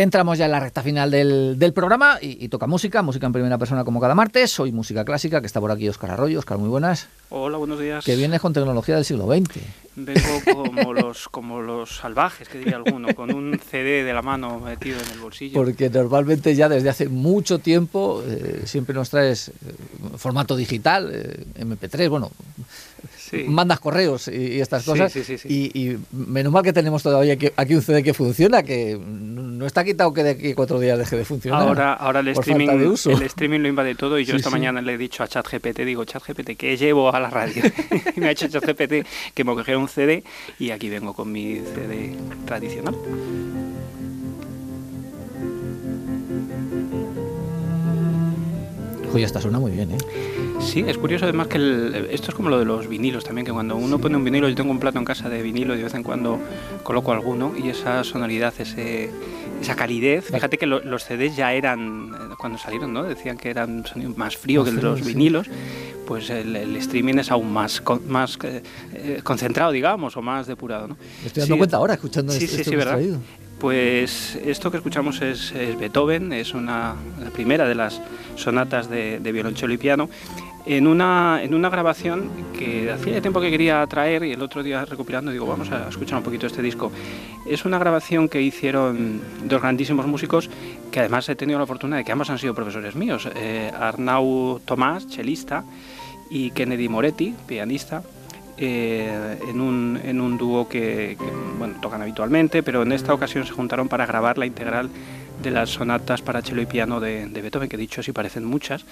[0.00, 3.34] Entramos ya en la recta final del, del programa y, y, toca música, música en
[3.34, 4.50] primera persona como cada martes.
[4.50, 6.38] Soy música clásica, que está por aquí Oscar Arroyo.
[6.38, 7.08] Oscar, muy buenas.
[7.28, 8.02] Hola, buenos días.
[8.02, 9.60] Que vienes con tecnología del siglo XX.
[9.96, 10.20] Vengo
[10.72, 14.98] como los, como los salvajes, que diría alguno, con un CD de la mano metido
[14.98, 15.54] en el bolsillo.
[15.54, 19.52] Porque normalmente ya desde hace mucho tiempo eh, siempre nos traes eh,
[20.16, 22.30] formato digital, eh, MP3, bueno,
[23.18, 23.44] sí.
[23.46, 25.12] mandas correos y, y estas cosas.
[25.12, 28.62] Sí, sí, y, y, menos mal que tenemos todavía aquí, aquí, un CD que funciona,
[28.62, 28.96] que
[29.60, 31.60] no está quitado que de aquí cuatro días deje de funcionar.
[31.60, 34.98] Ahora, ahora el, streaming, el streaming lo invade todo y yo esta mañana le he
[34.98, 37.62] dicho a ChatGPT, digo, ChatGPT, ¿qué llevo a la radio?
[38.16, 40.24] y me ha hecho ChatGPT que me cogiera un CD
[40.58, 42.96] y aquí vengo con mi CD tradicional.
[49.12, 49.98] Oye, esta suena muy bien, ¿eh?
[50.60, 53.52] Sí, es curioso además que el, esto es como lo de los vinilos también, que
[53.52, 55.84] cuando uno pone un vinilo, yo tengo un plato en casa de vinilo y de
[55.84, 56.38] vez en cuando
[56.82, 59.10] coloco alguno y esa sonoridad, ese,
[59.60, 63.02] esa calidez, fíjate que lo, los CDs ya eran, cuando salieron, ¿no?
[63.02, 65.48] Decían que eran sonido más frío que el de los vinilos,
[66.06, 70.96] pues el, el streaming es aún más, más eh, concentrado, digamos, o más depurado, ¿no?
[71.22, 72.94] Me estoy dando sí, cuenta ahora escuchando sí, esto, sí, esto sí, que ¿verdad?
[72.94, 73.18] traído.
[73.58, 78.00] Pues esto que escuchamos es, es, Beethoven, es una, la primera de las
[78.36, 80.08] sonatas de, de violonchelo y piano,
[80.66, 84.84] en una, en una grabación que hacía tiempo que quería traer y el otro día
[84.84, 86.92] recopilando digo, vamos a escuchar un poquito este disco.
[87.46, 90.50] Es una grabación que hicieron dos grandísimos músicos
[90.90, 94.60] que además he tenido la fortuna de que ambos han sido profesores míos, eh, Arnau
[94.64, 95.64] Tomás, chelista,
[96.30, 98.02] y Kennedy Moretti, pianista.
[98.62, 101.16] Eh, en, un, en un dúo que,
[101.80, 104.90] tocan habitualmente, pero en esta ocasión se juntaron para grabar la integral
[105.42, 108.84] de las sonatas para cello y piano de, de Beethoven, que dicho así parecen muchas,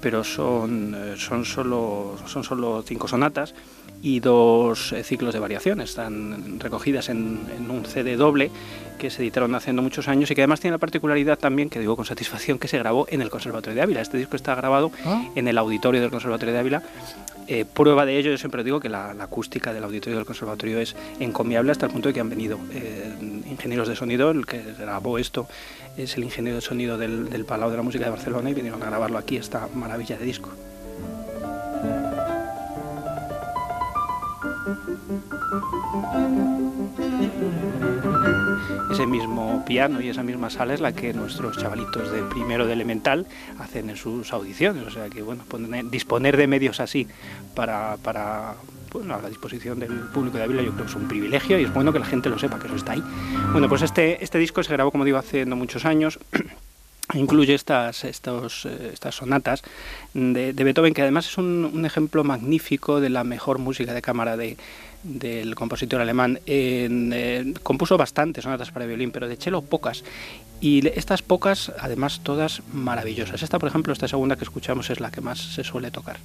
[0.00, 3.54] pero son, eh, son, solo, son solo cinco sonatas
[4.02, 5.90] y dos eh, ciclos de variaciones.
[5.90, 8.50] Están recogidas en, en, un CD doble
[8.98, 11.96] que se editaron hace muchos años y que además tiene la particularidad también, que digo
[11.96, 14.00] con satisfacción, que se grabó en el Conservatorio de Ávila.
[14.00, 15.24] Este disco está grabado ¿Ah?
[15.34, 16.82] en el auditorio del Conservatorio de Ávila.
[17.48, 20.96] Eh, prueba de ello, yo siempre digo que la, acústica del auditorio del conservatorio es
[21.20, 23.14] encomiable hasta el punto de que han venido eh,
[23.48, 25.46] ingenieros de sonido, el que grabó esto
[25.96, 28.82] es el ingeniero de sonido del, del Palau de la Música de Barcelona y vinieron
[28.82, 30.50] a grabarlo aquí, esta maravilla de disco.
[38.90, 42.72] Ese mismo piano y esa misma sala es la que nuestros chavalitos de primero de
[42.72, 43.26] elemental
[43.58, 44.86] hacen en sus audiciones.
[44.86, 47.06] O sea que, bueno, poner, disponer de medios así
[47.54, 47.96] para,
[49.06, 51.92] la disposición del público de Ávila yo creo que es un privilegio y es bueno
[51.92, 53.02] que la gente lo sepa, que eso está ahí.
[53.52, 56.18] Bueno, pues este, este disco se grabó, como digo, hace no muchos años.
[57.14, 59.62] incluye estas, estas sonatas
[60.14, 64.56] de, Beethoven, que además es un, ejemplo magnífico de la mejor música de cámara de,
[65.02, 66.40] del compositor alemán.
[66.46, 70.04] Eh, compuso bastantes sonatas para violín, pero de cello pocas.
[70.60, 73.42] Y estas pocas, además, todas maravillosas.
[73.42, 76.16] Esta, por ejemplo, esta segunda que escuchamos es la que más se suele tocar.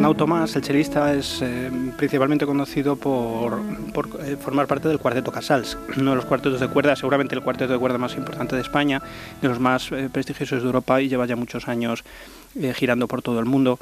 [0.00, 3.60] Arnau Tomás, el chelista, es eh, principalmente conocido por,
[3.92, 7.42] por eh, formar parte del Cuarteto Casals, uno de los cuartetos de cuerda, seguramente el
[7.42, 9.02] cuarteto de cuerda más importante de España,
[9.42, 12.02] de los más eh, prestigiosos de Europa y lleva ya muchos años
[12.74, 13.78] girando por todo el mundo.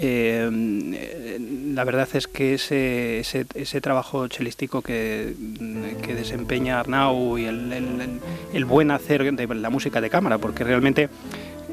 [0.00, 5.34] la verdad es que ese, ese, trabajo chelístico que,
[6.02, 8.20] que, desempeña Arnau y el,
[8.52, 11.08] el buen hacer de la música de cámara, porque realmente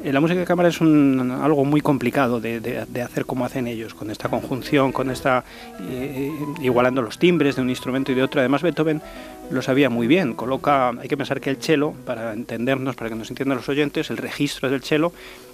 [0.04, 4.10] la música de cámara es un, algo muy complicado de, hacer como hacen ellos, con
[4.10, 5.44] esta conjunción, con esta
[5.90, 8.40] eh, igualando los timbres de un instrumento y de otro.
[8.40, 9.02] Además Beethoven
[9.50, 10.34] lo sabía muy bien.
[10.34, 14.10] Coloca, hay que pensar que el cello, para entendernos, para que nos entiendan los oyentes,
[14.10, 15.12] el registro del cello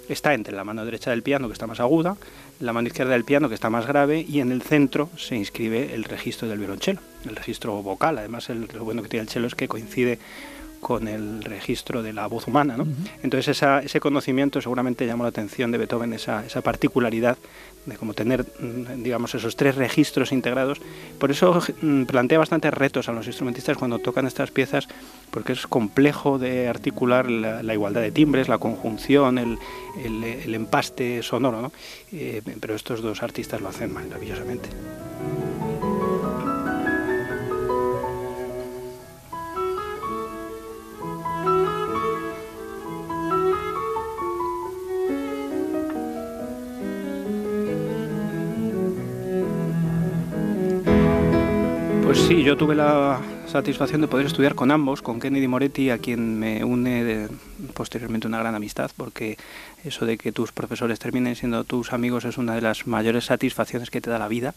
[0.09, 2.15] está entre la mano derecha del piano, que está más aguda,
[2.59, 5.95] la mano izquierda del piano, que está más grave, y en el centro se inscribe
[5.95, 8.17] el registro del violonchelo, el registro vocal.
[8.17, 10.19] Además, lo bueno que tiene el cello es que coincide
[10.85, 12.77] con el registro de la voz humana.
[12.77, 12.83] ¿no?
[12.83, 13.23] Uh -huh.
[13.23, 17.37] Entonces esa, ese conocimiento seguramente llamó la atención de Beethoven, esa, esa particularidad
[17.87, 18.45] de como tener,
[18.97, 20.79] digamos, esos tres registros integrados.
[21.19, 21.59] Por eso
[22.07, 24.87] plantea bastantes retos a los instrumentistas cuando tocan estas piezas,
[25.31, 29.57] porque es complejo de articular la, la igualdad de timbres, la conjunción, el,
[30.03, 31.71] el, el empaste sonoro, ¿no?
[32.11, 34.69] Eh, pero estos dos artistas lo hacen maravillosamente.
[52.45, 56.63] Yo tuve la satisfacción de poder estudiar con ambos, con Kennedy Moretti, a quien me
[56.63, 57.27] une
[57.73, 59.39] posteriormente una gran amistad, porque
[59.83, 63.89] eso de que tus profesores terminen siendo tus amigos es una de las mayores satisfacciones
[63.89, 64.53] que te da la vida.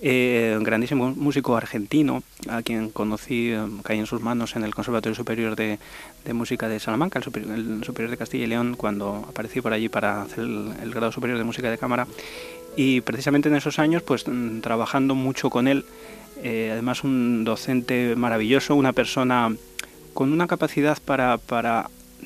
[0.00, 5.14] Eh, grandísimo músico argentino, a quien conocí, eh, caí en sus manos en el Conservatorio
[5.14, 5.78] Superior de,
[6.32, 7.24] Música de Salamanca, el
[7.84, 11.44] superior, de Castilla y León, cuando aparecí por allí para hacer el, grado superior de
[11.44, 12.08] música de cámara.
[12.74, 15.84] Y precisamente en esos años, pues mm, trabajando mucho con él,
[16.42, 19.54] eh, además un docente maravilloso, una persona
[20.14, 21.38] con una capacidad para,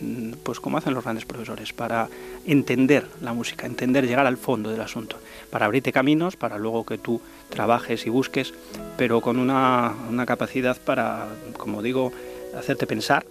[0.01, 2.09] mm, pues como hacen los grandes profesores, para
[2.47, 5.19] entender la música, entender, llegar al fondo del asunto,
[5.51, 7.21] para abrirte caminos, para luego que tú
[7.51, 8.55] trabajes y busques,
[8.97, 11.27] pero con una, una capacidad para,
[11.57, 12.13] como digo,
[12.57, 13.27] hacerte pensar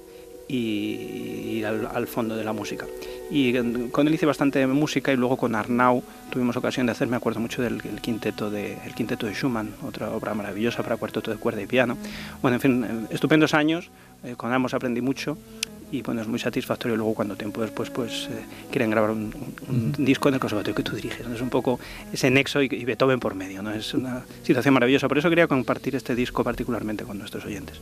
[0.47, 2.85] y ir al, fondo de la música.
[3.31, 3.53] Y
[3.89, 7.39] con él hice bastante música y luego con Arnau tuvimos ocasión de hacer, me acuerdo
[7.39, 11.61] mucho del quinteto, de, el quinteto de Schumann, otra obra maravillosa para cuarteto de cuerda
[11.61, 11.97] y piano.
[12.41, 13.89] Bueno, en fin, estupendos años,
[14.23, 15.37] eh, con ambos aprendí mucho
[15.91, 19.33] y bueno, es muy satisfactorio luego cuando tiempo después pues eh, quieren grabar un,
[19.97, 21.79] disco en el conservatorio que tú diriges, es un poco
[22.11, 23.71] ese nexo y, y Beethoven por medio, ¿no?
[23.71, 27.79] es una situación maravillosa, por eso quería compartir este disco particularmente con nuestros oyentes.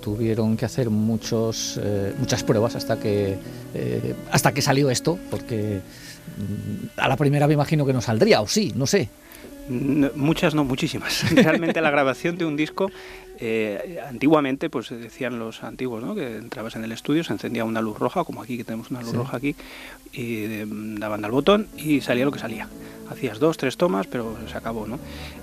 [0.00, 3.38] Tuvieron que hacer muchos, eh, muchas pruebas hasta que,
[3.74, 5.80] eh, hasta que salió esto, porque
[6.38, 9.08] mm, a la primera me imagino que no saldría, o sí, no sé.
[9.68, 11.30] Muchas no, muchísimas.
[11.34, 12.90] Realmente la grabación de un disco,
[13.38, 16.14] eh, antiguamente, pues decían los antiguos, ¿no?
[16.14, 19.02] que entrabas en el estudio, se encendía una luz roja, como aquí que tenemos una
[19.02, 19.54] luz roja aquí,
[20.12, 20.64] y
[20.98, 22.68] daban al botón y salía lo que salía
[23.12, 24.98] hacías dos, tres tomas, pero se acabó, ¿no?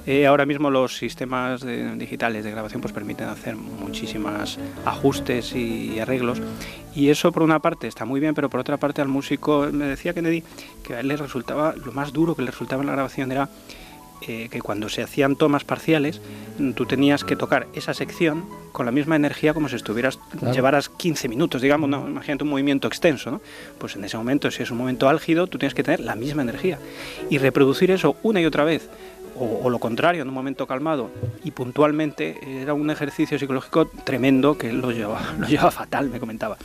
[0.06, 1.66] Eh, ahora mismo los sistemas
[1.98, 6.42] digitales de grabación pues permiten hacer muchísimas ajustes y, arreglos
[6.96, 9.86] y eso por una parte está muy bien, pero por otra parte al músico me
[9.86, 10.44] decía Kennedy
[10.84, 13.50] que a él le resultaba lo más duro que le resultaba en la grabación era
[14.28, 16.22] eh, que cuando se hacían tomas parciales,
[16.76, 20.20] tú tenías que tocar esa sección con la misma energía como si estuvieras,
[20.54, 22.08] llevaras 15 minutos, digamos, ¿no?
[22.08, 23.42] imagínate un movimiento extenso, ¿no?
[23.78, 26.42] Pues en ese momento, si es un momento álgido, tú tienes que tener la misma
[26.42, 26.80] energía
[27.30, 28.90] y reproducir eso una y otra vez
[29.40, 31.10] o, lo contrario, en un momento calmado
[31.44, 36.58] y puntualmente, era un ejercicio psicológico tremendo que lo llevaba, lo llevaba fatal, me comentaba.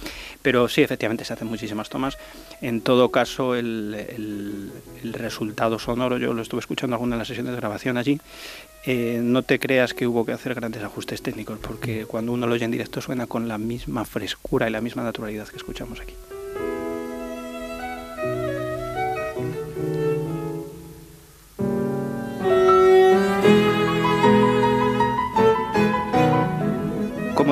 [0.42, 2.18] Pero sí, efectivamente se hacen muchísimas tomas.
[2.60, 3.94] En todo caso, el,
[5.02, 8.20] el, resultado sonoro, yo lo estuve escuchando alguna de las sesiones de grabación allí,
[8.86, 12.54] eh, no te creas que hubo que hacer grandes ajustes técnicos, porque cuando uno lo
[12.54, 16.14] oye en directo suena con la misma frescura y la misma naturalidad que escuchamos aquí.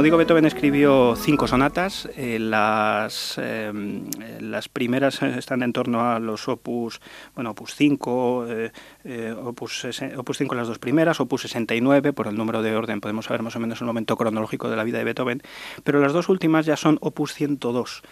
[0.02, 2.08] Como digo, Beethoven escribió cinco sonatas.
[2.16, 4.10] Eh, las, em,
[4.40, 7.00] las primeras están en torno a los opus,
[7.36, 8.72] bueno, opus 5, eh,
[9.04, 13.26] eh, opus, opus 5 las dos primeras, opus 69, por el número de orden podemos
[13.26, 15.40] saber más o menos el momento cronológico de la vida de Beethoven,
[15.84, 18.02] pero las dos últimas ya son opus 102.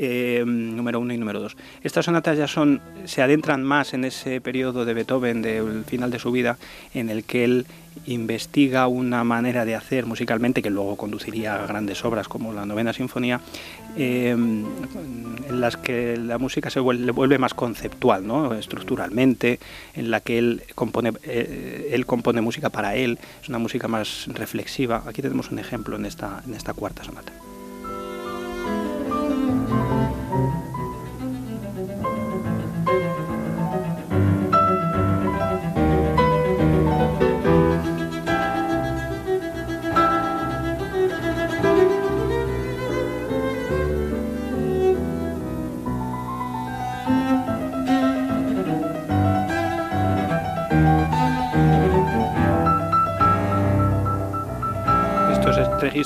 [0.00, 1.56] Eh, número uno y número dos.
[1.82, 6.20] Estas sonatas ya son, se adentran más en ese periodo de Beethoven, del final de
[6.20, 6.56] su vida,
[6.94, 7.66] en el que él
[8.06, 12.92] investiga una manera de hacer musicalmente que luego conduciría a grandes obras como la novena
[12.92, 13.40] sinfonía,
[13.96, 18.54] eh, en las que la música se vuelve, más conceptual, ¿no?
[18.54, 19.58] estructuralmente,
[19.96, 24.28] en la que él compone, eh, él compone música para él, es una música más
[24.28, 25.02] reflexiva.
[25.08, 27.32] Aquí tenemos un ejemplo en esta cuarta sonata.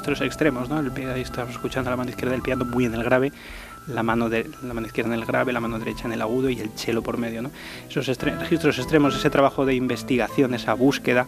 [0.03, 0.81] Registros extremos, ¿no?
[0.81, 3.33] El, ahí estamos escuchando la mano izquierda del piano muy en el grave,
[3.87, 6.51] la mano, de, la mano izquierda en el grave, la mano derecha en el agudo
[6.51, 7.51] y el chelo por medio, ¿no?
[7.89, 11.27] Esos registros extremos, ese trabajo de investigación, esa búsqueda,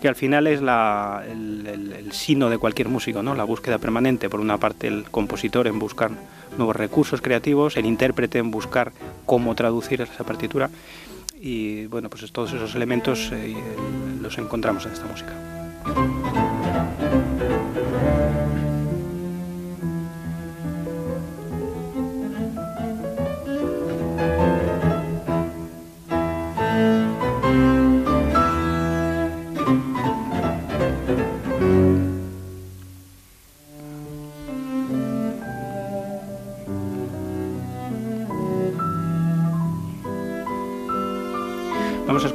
[0.00, 3.34] que al final es la, el, el, sino de cualquier músico, ¿no?
[3.34, 6.10] La búsqueda permanente, por una parte el compositor en buscar
[6.56, 8.92] nuevos recursos creativos, el intérprete en buscar
[9.26, 10.70] cómo traducir esa partitura
[11.38, 13.54] y bueno, pues todos esos elementos eh,
[14.20, 16.55] los encontramos en esta música.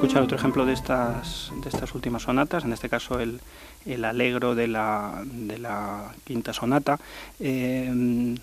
[0.01, 3.39] Escuchar otro ejemplo de estas, de estas últimas sonatas, en este caso el,
[3.85, 6.99] el alegro de la, de la quinta sonata.
[7.39, 8.41] Eh, un,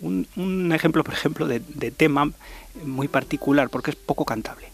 [0.00, 2.32] un, ejemplo, por ejemplo, de, de tema
[2.84, 4.66] muy particular, porque es poco cantable.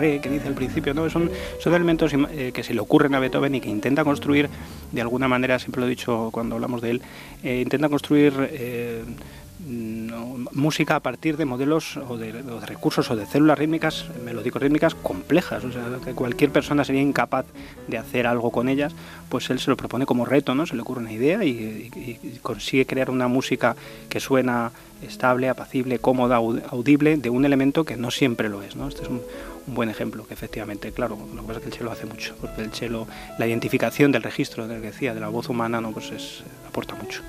[0.00, 1.08] Que dice al principio, ¿no?
[1.10, 4.48] Son, son elementos eh, que se le ocurren a Beethoven y que intenta construir,
[4.92, 7.02] de alguna manera, siempre lo he dicho cuando hablamos de él,
[7.42, 9.04] eh, intenta construir eh,
[10.52, 12.32] música a partir de modelos o de,
[12.66, 17.46] recursos o de células rítmicas, melódico-rítmicas complejas, o sea, que cualquier persona sería incapaz
[17.88, 18.94] de hacer algo con ellas,
[19.28, 20.66] pues él se lo propone como reto, ¿no?
[20.66, 21.90] Se le ocurre una idea y,
[22.42, 23.76] consigue crear una música
[24.08, 28.88] que suena estable, apacible, cómoda, audible, de un elemento que no siempre lo es, ¿no?
[28.88, 29.22] Este es un,
[29.66, 32.62] buen ejemplo, que efectivamente, claro, lo que pasa es que el chelo hace mucho, porque
[32.62, 33.06] el chelo,
[33.38, 35.92] la identificación del registro, del que decía, de la voz humana, ¿no?
[35.92, 37.22] Pues es, aporta mucho.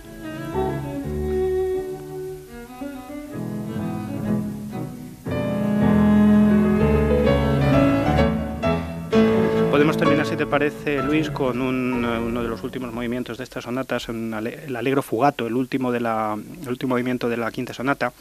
[10.42, 15.46] Te parece, Luis, con uno de los últimos movimientos de esta sonata, el Alegro Fugato,
[15.46, 18.12] el último, de la, el último movimiento de la quinta sonata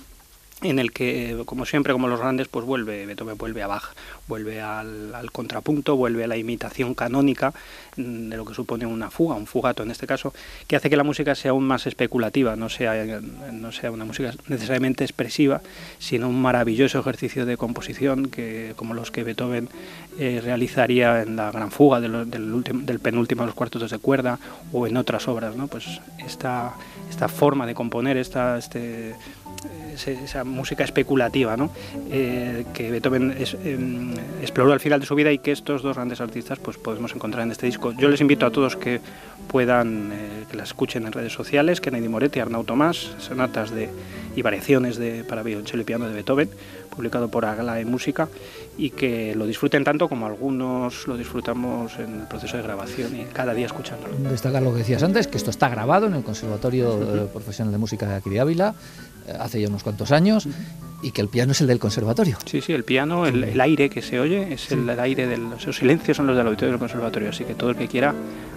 [0.60, 3.94] en el que, como siempre, como los grandes, pues vuelve, Beethoven vuelve a Bach,
[4.30, 7.52] vuelve al, contrapunto, vuelve a la imitación canónica
[7.96, 10.32] mm, de lo que supone una fuga, un fugato en este caso,
[10.68, 13.20] que hace que la música sea aún más especulativa, no sea,
[13.52, 15.60] no sea una música necesariamente expresiva,
[15.98, 19.68] sino un maravilloso ejercicio de composición que, como los que Beethoven
[20.18, 24.38] eh, realizaría en la gran fuga del, penúltimo de los cuartos de cuerda
[24.72, 25.66] o en otras obras, ¿no?
[25.66, 26.74] Pues esta,
[27.08, 29.14] esta forma de componer, esta, este
[30.06, 31.70] esa música especulativa ¿no?
[32.10, 36.20] Eh, que Beethoven em, exploró al final de su vida y que estos dos grandes
[36.20, 37.92] artistas pues podemos encontrar en este disco.
[37.92, 39.00] Yo les invito a todos que
[39.48, 43.88] puedan, eh, que la escuchen en redes sociales, Kennedy Moretti, Arnau Tomás, sonatas de,
[44.36, 46.50] y variaciones de, para violonchelo y piano de Beethoven,
[46.94, 48.28] publicado por Agla en Música,
[48.78, 53.24] y que lo disfruten tanto como algunos lo disfrutamos en el proceso de grabación y
[53.24, 54.14] cada día escuchándolo.
[54.30, 58.06] Destacar lo que decías antes, que esto está grabado en el Conservatorio Profesional de Música
[58.06, 58.74] de aquí Ávila,
[59.26, 60.48] eh, hace ya unos cuantos años
[61.02, 62.38] y que el piano es el del conservatorio.
[62.44, 66.16] Sí, sí, el piano, el, aire que se oye es el, aire de los silencios
[66.16, 68.14] son los del auditorio del conservatorio, así que todo el que quiera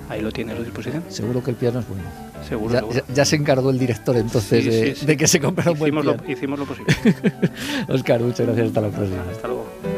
[0.10, 1.04] ahí lo tiene a su disposición.
[1.10, 2.04] Seguro que el piano es bueno.
[2.48, 2.90] Seguro.
[3.14, 6.18] Ya, se encargó el director entonces de, que se comprara un buen piano.
[6.22, 6.94] Lo, hicimos lo posible.
[7.88, 8.68] Oscar, muchas gracias.
[8.68, 9.24] Hasta la próxima.
[9.32, 9.93] Hasta luego.